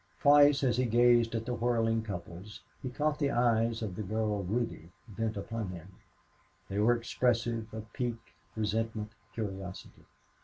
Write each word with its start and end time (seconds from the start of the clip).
Twice 0.19 0.63
as 0.63 0.77
he 0.77 0.85
gazed 0.85 1.35
at 1.35 1.45
the 1.45 1.53
whirling 1.53 2.01
couples 2.01 2.61
he 2.81 2.89
caught 2.89 3.19
the 3.19 3.29
eyes 3.29 3.83
of 3.83 3.95
the 3.95 4.01
girl 4.01 4.43
Ruby 4.43 4.89
bent 5.07 5.37
upon 5.37 5.67
him. 5.69 5.89
They 6.69 6.79
were 6.79 6.95
expressive 6.97 7.71
of 7.71 7.93
pique, 7.93 8.33
resentment, 8.55 9.11
curiosity. 9.35 10.05